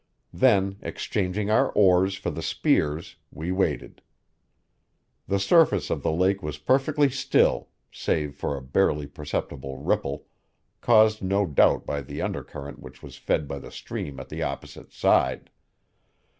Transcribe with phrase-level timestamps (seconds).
[0.33, 4.01] Then, exchanging our oars for the spears, we waited.
[5.27, 10.25] The surface of the lake was perfectly still, save for a barely perceptible ripple,
[10.81, 14.91] caused no doubt by the undercurrent which was fed by the stream at the opposite
[14.91, 15.51] side.